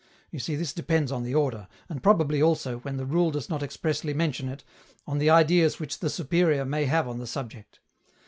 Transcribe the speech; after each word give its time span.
You 0.31 0.39
see 0.39 0.55
this 0.55 0.73
depends 0.73 1.11
on 1.11 1.21
the 1.21 1.35
order, 1.35 1.67
and 1.87 2.01
probably 2.01 2.41
also, 2.41 2.79
when 2.79 2.97
the 2.97 3.05
rule 3.05 3.29
does 3.29 3.51
not 3.51 3.61
expressly 3.61 4.15
mention 4.15 4.49
it, 4.49 4.63
on 5.05 5.19
the 5.19 5.29
ideas 5.29 5.79
which 5.79 5.99
the 5.99 6.09
superior 6.09 6.65
may 6.65 6.85
have 6.85 7.07
on 7.07 7.19
the 7.19 7.27
subject. 7.27 7.79